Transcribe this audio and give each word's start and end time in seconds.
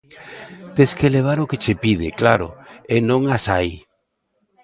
Tes 0.75 0.91
que 0.99 1.11
levar 1.15 1.37
o 1.39 1.49
que 1.49 1.59
che 1.63 1.73
pide, 1.83 2.09
claro, 2.19 2.47
e 2.93 2.95
non 3.09 3.21
as 3.35 3.45
hai. 3.53 3.69